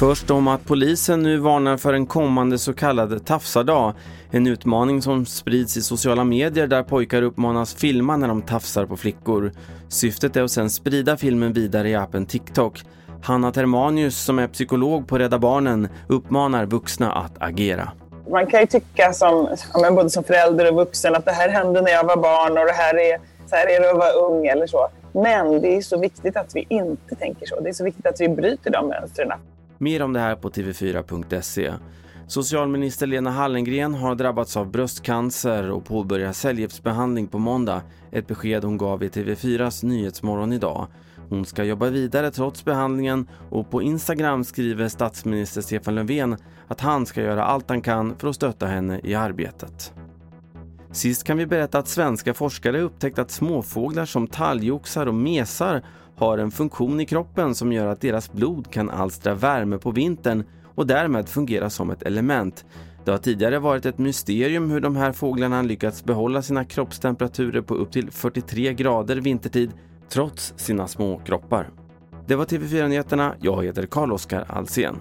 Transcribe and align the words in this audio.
Först 0.00 0.30
om 0.30 0.48
att 0.48 0.64
polisen 0.64 1.22
nu 1.22 1.36
varnar 1.36 1.76
för 1.76 1.92
en 1.92 2.06
kommande 2.06 2.58
så 2.58 2.72
kallad 2.72 3.26
tafsardag. 3.26 3.94
En 4.30 4.46
utmaning 4.46 5.02
som 5.02 5.26
sprids 5.26 5.76
i 5.76 5.82
sociala 5.82 6.24
medier 6.24 6.66
där 6.66 6.82
pojkar 6.82 7.22
uppmanas 7.22 7.74
filma 7.74 8.16
när 8.16 8.28
de 8.28 8.42
tafsar 8.42 8.86
på 8.86 8.96
flickor. 8.96 9.52
Syftet 9.88 10.36
är 10.36 10.42
att 10.42 10.50
sen 10.50 10.70
sprida 10.70 11.16
filmen 11.16 11.52
vidare 11.52 11.88
i 11.88 11.94
appen 11.94 12.26
TikTok. 12.26 12.82
Hanna 13.22 13.52
Termanius 13.52 14.24
som 14.24 14.38
är 14.38 14.48
psykolog 14.48 15.08
på 15.08 15.18
Rädda 15.18 15.38
Barnen 15.38 15.88
uppmanar 16.08 16.66
vuxna 16.66 17.12
att 17.12 17.32
agera. 17.38 17.92
Man 18.30 18.46
kan 18.46 18.60
ju 18.60 18.66
tycka 18.66 19.12
som, 19.12 19.48
både 19.90 20.10
som 20.10 20.24
förälder 20.24 20.70
och 20.70 20.76
vuxen 20.76 21.14
att 21.14 21.24
det 21.24 21.32
här 21.32 21.48
hände 21.48 21.82
när 21.82 21.90
jag 21.90 22.04
var 22.04 22.16
barn 22.16 22.58
och 22.58 22.66
det 22.66 22.72
här 22.72 22.94
är, 22.94 23.18
så 23.46 23.56
här 23.56 23.66
är 23.66 23.80
det 23.80 23.90
att 23.90 23.96
vara 23.96 24.12
ung 24.12 24.46
eller 24.46 24.66
så. 24.66 24.88
Men 25.12 25.60
det 25.60 25.76
är 25.76 25.82
så 25.82 25.98
viktigt 25.98 26.36
att 26.36 26.54
vi 26.54 26.66
inte 26.68 27.14
tänker 27.14 27.46
så. 27.46 27.60
Det 27.60 27.68
är 27.68 27.72
så 27.72 27.84
viktigt 27.84 28.06
att 28.06 28.20
vi 28.20 28.28
bryter 28.28 28.70
de 28.70 28.88
mönstren. 28.88 29.32
Mer 29.82 30.02
om 30.02 30.12
det 30.12 30.20
här 30.20 30.36
på 30.36 30.50
tv4.se. 30.50 31.72
Socialminister 32.26 33.06
Lena 33.06 33.30
Hallengren 33.30 33.94
har 33.94 34.14
drabbats 34.14 34.56
av 34.56 34.70
bröstcancer 34.70 35.70
och 35.70 35.84
påbörjar 35.84 36.32
cellgiftsbehandling 36.32 37.26
på 37.26 37.38
måndag. 37.38 37.82
Ett 38.12 38.26
besked 38.26 38.64
hon 38.64 38.78
gav 38.78 39.02
i 39.02 39.08
TV4s 39.08 39.84
Nyhetsmorgon 39.84 40.52
idag. 40.52 40.86
Hon 41.28 41.44
ska 41.44 41.64
jobba 41.64 41.86
vidare 41.90 42.30
trots 42.30 42.64
behandlingen 42.64 43.28
och 43.50 43.70
på 43.70 43.82
Instagram 43.82 44.44
skriver 44.44 44.88
statsminister 44.88 45.60
Stefan 45.60 45.94
Löfven 45.94 46.36
att 46.68 46.80
han 46.80 47.06
ska 47.06 47.22
göra 47.22 47.44
allt 47.44 47.68
han 47.68 47.82
kan 47.82 48.18
för 48.18 48.28
att 48.28 48.36
stötta 48.36 48.66
henne 48.66 49.00
i 49.04 49.14
arbetet. 49.14 49.92
Sist 50.92 51.24
kan 51.24 51.38
vi 51.38 51.46
berätta 51.46 51.78
att 51.78 51.88
svenska 51.88 52.34
forskare 52.34 52.80
upptäckt 52.80 53.18
att 53.18 53.30
småfåglar 53.30 54.04
som 54.04 54.26
talgoxar 54.26 55.06
och 55.06 55.14
mesar 55.14 55.82
har 56.16 56.38
en 56.38 56.50
funktion 56.50 57.00
i 57.00 57.06
kroppen 57.06 57.54
som 57.54 57.72
gör 57.72 57.86
att 57.86 58.00
deras 58.00 58.32
blod 58.32 58.70
kan 58.70 58.90
alstra 58.90 59.34
värme 59.34 59.78
på 59.78 59.90
vintern 59.90 60.44
och 60.74 60.86
därmed 60.86 61.28
fungera 61.28 61.70
som 61.70 61.90
ett 61.90 62.02
element. 62.02 62.64
Det 63.04 63.10
har 63.10 63.18
tidigare 63.18 63.58
varit 63.58 63.86
ett 63.86 63.98
mysterium 63.98 64.70
hur 64.70 64.80
de 64.80 64.96
här 64.96 65.12
fåglarna 65.12 65.62
lyckats 65.62 66.04
behålla 66.04 66.42
sina 66.42 66.64
kroppstemperaturer 66.64 67.60
på 67.60 67.74
upp 67.74 67.92
till 67.92 68.10
43 68.10 68.74
grader 68.74 69.16
vintertid 69.16 69.70
trots 70.08 70.54
sina 70.56 70.88
små 70.88 71.18
kroppar. 71.18 71.70
Det 72.26 72.36
var 72.36 72.44
TV4 72.44 72.88
Nyheterna. 72.88 73.34
Jag 73.40 73.64
heter 73.64 73.86
Carl-Oskar 73.86 74.44
Alsen. 74.48 74.96